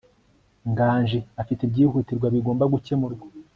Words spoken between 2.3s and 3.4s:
bigomba gukemurwa